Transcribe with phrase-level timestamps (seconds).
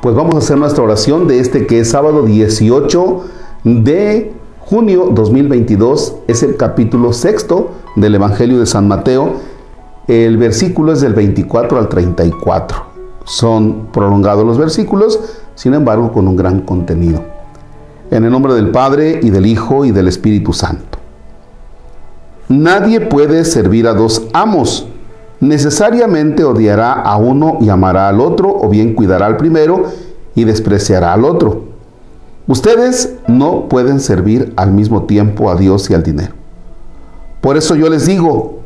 [0.00, 3.24] Pues vamos a hacer nuestra oración de este que es sábado 18
[3.64, 6.14] de junio 2022.
[6.26, 9.34] Es el capítulo sexto del Evangelio de San Mateo.
[10.08, 12.82] El versículo es del 24 al 34.
[13.26, 15.20] Son prolongados los versículos,
[15.54, 17.22] sin embargo con un gran contenido.
[18.10, 20.98] En el nombre del Padre y del Hijo y del Espíritu Santo.
[22.48, 24.86] Nadie puede servir a dos amos
[25.40, 29.84] necesariamente odiará a uno y amará al otro, o bien cuidará al primero
[30.34, 31.64] y despreciará al otro.
[32.46, 36.34] Ustedes no pueden servir al mismo tiempo a Dios y al dinero.
[37.40, 38.60] Por eso yo les digo,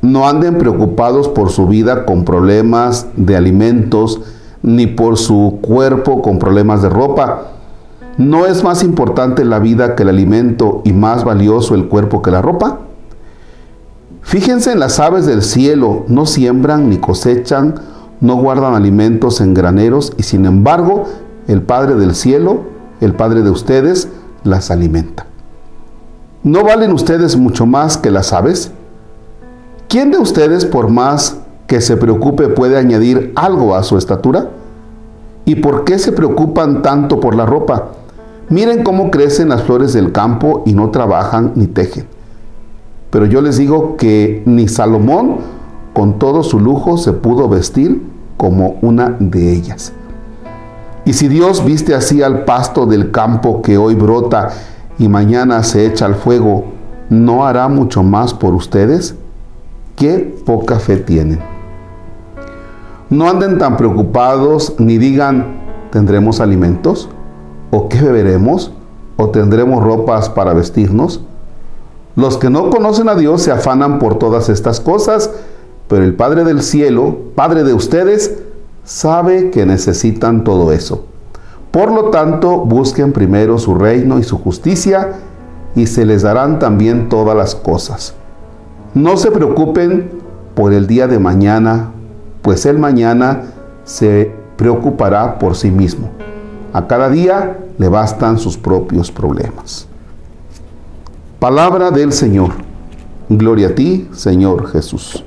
[0.00, 4.20] no anden preocupados por su vida con problemas de alimentos,
[4.62, 7.48] ni por su cuerpo con problemas de ropa.
[8.16, 12.30] ¿No es más importante la vida que el alimento y más valioso el cuerpo que
[12.30, 12.85] la ropa?
[14.26, 17.76] Fíjense en las aves del cielo, no siembran ni cosechan,
[18.20, 21.04] no guardan alimentos en graneros y sin embargo
[21.46, 22.62] el Padre del cielo,
[23.00, 24.08] el Padre de ustedes,
[24.42, 25.26] las alimenta.
[26.42, 28.72] ¿No valen ustedes mucho más que las aves?
[29.88, 31.36] ¿Quién de ustedes, por más
[31.68, 34.50] que se preocupe, puede añadir algo a su estatura?
[35.44, 37.92] ¿Y por qué se preocupan tanto por la ropa?
[38.48, 42.15] Miren cómo crecen las flores del campo y no trabajan ni tejen.
[43.10, 45.38] Pero yo les digo que ni Salomón
[45.92, 48.02] con todo su lujo se pudo vestir
[48.36, 49.92] como una de ellas.
[51.04, 54.50] Y si Dios viste así al pasto del campo que hoy brota
[54.98, 56.64] y mañana se echa al fuego,
[57.08, 59.14] ¿no hará mucho más por ustedes?
[59.94, 61.40] Qué poca fe tienen.
[63.08, 65.60] No anden tan preocupados ni digan,
[65.92, 67.08] ¿tendremos alimentos?
[67.70, 68.72] ¿O qué beberemos?
[69.16, 71.22] ¿O tendremos ropas para vestirnos?
[72.16, 75.30] Los que no conocen a Dios se afanan por todas estas cosas,
[75.86, 78.38] pero el Padre del cielo, Padre de ustedes,
[78.84, 81.04] sabe que necesitan todo eso.
[81.70, 85.12] Por lo tanto, busquen primero su reino y su justicia,
[85.74, 88.14] y se les darán también todas las cosas.
[88.94, 90.10] No se preocupen
[90.54, 91.90] por el día de mañana,
[92.40, 93.42] pues el mañana
[93.84, 96.08] se preocupará por sí mismo.
[96.72, 99.86] A cada día le bastan sus propios problemas.
[101.38, 102.52] Palabra del Señor.
[103.28, 105.22] Gloria a ti, Señor Jesús.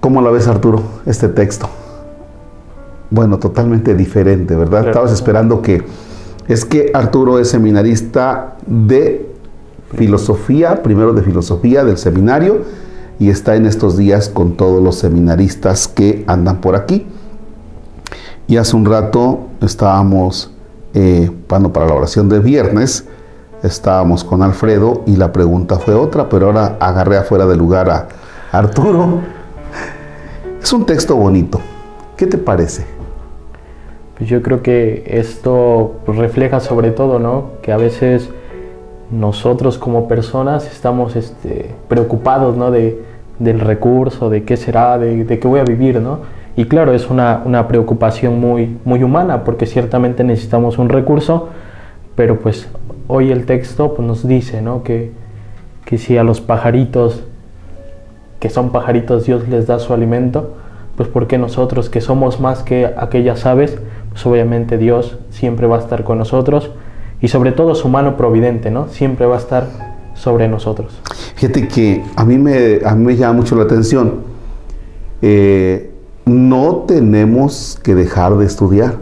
[0.00, 1.68] ¿Cómo la ves, Arturo, este texto?
[3.10, 4.88] Bueno, totalmente diferente, ¿verdad?
[4.88, 5.84] Estabas esperando que...
[6.48, 9.30] Es que Arturo es seminarista de
[9.94, 12.62] filosofía, primero de filosofía del seminario,
[13.18, 17.06] y está en estos días con todos los seminaristas que andan por aquí.
[18.46, 20.52] Y hace un rato estábamos,
[20.94, 23.08] eh, para la oración de viernes,
[23.64, 28.08] estábamos con Alfredo y la pregunta fue otra, pero ahora agarré afuera de lugar a
[28.52, 29.20] Arturo.
[30.62, 31.60] Es un texto bonito.
[32.16, 32.84] ¿Qué te parece?
[34.16, 37.52] Pues yo creo que esto refleja sobre todo, ¿no?
[37.62, 38.30] Que a veces
[39.10, 42.70] nosotros como personas estamos este, preocupados, ¿no?
[42.70, 43.02] De,
[43.38, 46.20] del recurso, de qué será, de, qué voy a vivir, ¿no?
[46.56, 51.48] Y claro, es una, una preocupación muy, muy humana, porque ciertamente necesitamos un recurso,
[52.16, 52.68] pero pues
[53.08, 54.82] hoy el texto pues, nos dice ¿no?
[54.82, 55.12] que,
[55.84, 57.24] que si a los pajaritos,
[58.40, 60.54] que son pajaritos, Dios les da su alimento,
[60.96, 63.78] pues porque nosotros que somos más que aquellas aves,
[64.10, 66.70] pues obviamente Dios siempre va a estar con nosotros
[67.20, 68.88] y sobre todo su mano providente, ¿no?
[68.88, 69.66] Siempre va a estar
[70.14, 71.00] sobre nosotros.
[71.34, 74.20] Fíjate que a mí me, a mí me llama mucho la atención.
[75.20, 75.90] Eh,
[76.26, 78.98] no tenemos que dejar de estudiar.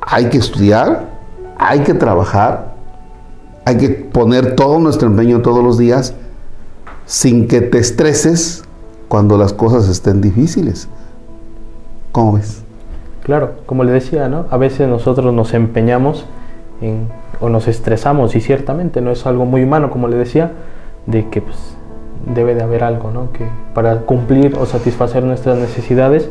[0.00, 1.11] Hay que estudiar
[1.68, 2.72] hay que trabajar,
[3.64, 6.14] hay que poner todo nuestro empeño todos los días
[7.06, 8.64] sin que te estreses
[9.08, 10.88] cuando las cosas estén difíciles.
[12.10, 12.62] ¿Cómo ves?
[13.22, 14.46] Claro, como le decía, ¿no?
[14.50, 16.26] A veces nosotros nos empeñamos
[17.40, 20.50] o nos estresamos y ciertamente no es algo muy humano, como le decía,
[21.06, 21.56] de que pues,
[22.34, 23.32] debe de haber algo, ¿no?
[23.32, 26.28] Que para cumplir o satisfacer nuestras necesidades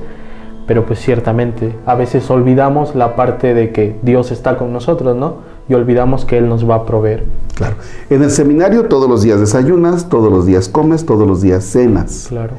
[0.72, 5.40] pero pues ciertamente a veces olvidamos la parte de que Dios está con nosotros, ¿no?
[5.68, 7.26] Y olvidamos que Él nos va a proveer.
[7.56, 7.76] Claro.
[8.10, 12.28] En el seminario todos los días desayunas, todos los días comes, todos los días cenas.
[12.30, 12.54] Claro.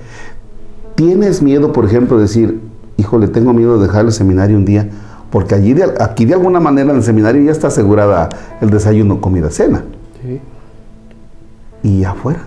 [0.94, 2.60] ¿Tienes miedo, por ejemplo, de decir,
[2.98, 4.90] híjole, tengo miedo de dejar el seminario un día?
[5.30, 8.28] Porque allí aquí de alguna manera en el seminario ya está asegurada
[8.60, 9.84] el desayuno, comida, cena.
[10.22, 10.38] Sí.
[11.82, 12.40] ¿Y afuera?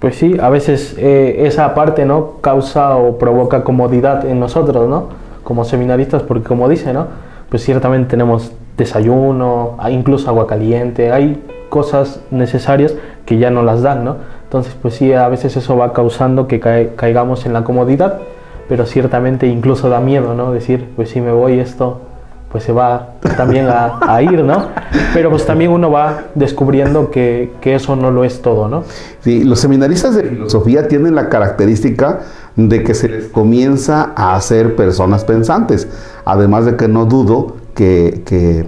[0.00, 2.34] Pues sí, a veces eh, esa parte ¿no?
[2.40, 5.08] causa o provoca comodidad en nosotros, ¿no?
[5.42, 7.06] Como seminaristas, porque como dice, ¿no?
[7.48, 12.94] Pues ciertamente tenemos desayuno, incluso agua caliente, hay cosas necesarias
[13.26, 14.16] que ya no las dan, ¿no?
[14.44, 16.60] Entonces, pues sí, a veces eso va causando que
[16.94, 18.20] caigamos en la comodidad,
[18.68, 20.52] pero ciertamente incluso da miedo, ¿no?
[20.52, 22.02] Decir, pues si me voy esto,
[22.50, 24.68] pues se va también a, ir, ¿no?
[25.12, 28.84] Pero pues también uno va descubriendo que, que, eso no lo es todo, ¿no?
[29.20, 32.20] Sí, los seminaristas de filosofía tienen la característica
[32.56, 35.88] de que se les comienza a hacer personas pensantes,
[36.24, 38.66] además de que no dudo que, que,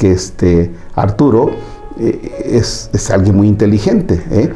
[0.00, 1.50] este Arturo
[2.00, 4.52] eh, es, es, alguien muy inteligente, ¿eh?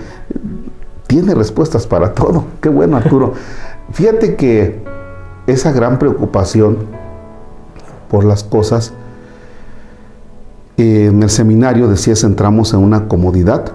[1.07, 2.45] tiene respuestas para todo.
[2.61, 3.35] Qué bueno, Arturo.
[3.93, 4.81] Fíjate que
[5.47, 7.00] esa gran preocupación
[8.11, 8.93] por las cosas,
[10.77, 13.73] eh, en el seminario decías entramos en una comodidad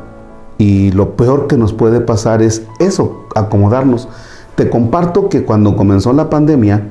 [0.57, 4.07] y lo peor que nos puede pasar es eso, acomodarnos.
[4.55, 6.87] Te comparto que cuando comenzó la pandemia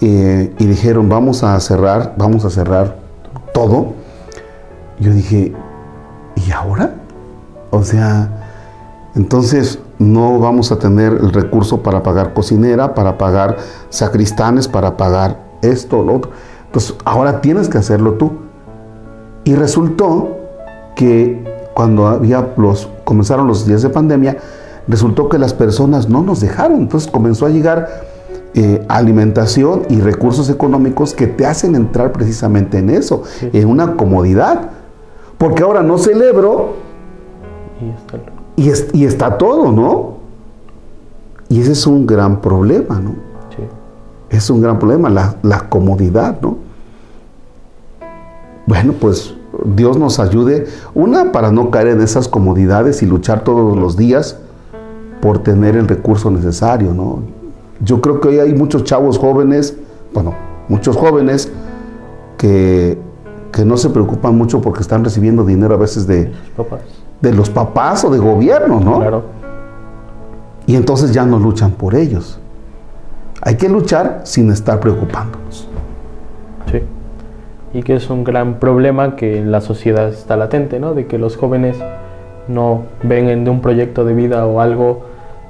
[0.00, 2.98] y dijeron vamos a cerrar, vamos a cerrar
[3.54, 3.94] todo,
[4.98, 5.54] yo dije,
[6.34, 6.94] ¿y ahora?
[7.70, 8.30] O sea,
[9.14, 13.56] entonces no vamos a tener el recurso para pagar cocinera, para pagar
[13.88, 16.30] sacristanes, para pagar esto, lo otro.
[16.76, 18.32] Entonces, ahora tienes que hacerlo tú.
[19.44, 20.36] Y resultó
[20.94, 21.42] que
[21.72, 24.36] cuando había los, comenzaron los días de pandemia,
[24.86, 26.82] resultó que las personas no nos dejaron.
[26.82, 28.02] Entonces comenzó a llegar
[28.52, 34.68] eh, alimentación y recursos económicos que te hacen entrar precisamente en eso, en una comodidad.
[35.38, 36.74] Porque ahora no celebro
[38.54, 40.16] y está, y, está todo, ¿no?
[41.48, 43.12] Y ese es un gran problema, ¿no?
[43.56, 43.62] Sí.
[44.28, 46.65] Es un gran problema, la, la comodidad, ¿no?
[48.66, 49.34] Bueno, pues
[49.64, 54.38] Dios nos ayude, una, para no caer en esas comodidades y luchar todos los días
[55.20, 57.20] por tener el recurso necesario, ¿no?
[57.80, 59.76] Yo creo que hoy hay muchos chavos jóvenes,
[60.12, 60.34] bueno,
[60.68, 61.50] muchos jóvenes
[62.38, 62.98] que
[63.56, 66.30] que no se preocupan mucho porque están recibiendo dinero a veces de,
[67.22, 68.98] de los papás o de gobierno, ¿no?
[68.98, 69.22] Claro.
[70.66, 72.38] Y entonces ya no luchan por ellos.
[73.40, 75.66] Hay que luchar sin estar preocupándonos.
[76.70, 76.82] Sí.
[77.76, 80.94] Y que es un gran problema que en la sociedad está latente, ¿no?
[80.94, 81.76] De que los jóvenes
[82.48, 85.02] no ven de un proyecto de vida o algo,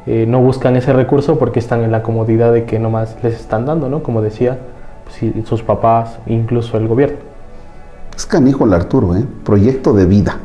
[0.07, 3.65] eh, no buscan ese recurso porque están en la comodidad de que nomás les están
[3.65, 4.03] dando, ¿no?
[4.03, 4.59] Como decía,
[5.45, 7.19] sus papás, incluso el gobierno.
[8.17, 9.25] Es canijo el Arturo, ¿eh?
[9.45, 10.39] Proyecto de vida.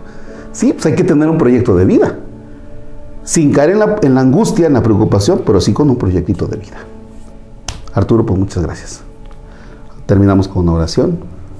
[0.51, 2.15] Sí, pues hay que tener un proyecto de vida.
[3.23, 3.71] Sin caer
[4.03, 6.77] en la angustia, en la preocupación, pero sí con un proyectito de vida.
[7.95, 9.01] Arturo, pues muchas gracias.
[10.05, 11.30] Terminamos con una oración.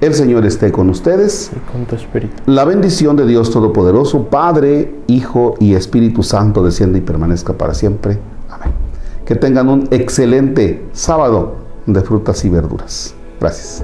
[0.00, 1.50] El Señor esté con ustedes.
[1.54, 2.34] Y con tu espíritu.
[2.46, 8.18] La bendición de Dios Todopoderoso, Padre, Hijo y Espíritu Santo, descienda y permanezca para siempre.
[8.48, 8.70] Amén.
[9.24, 11.56] Que tengan un excelente sábado
[11.86, 13.14] de frutas y verduras.
[13.40, 13.82] Gracias.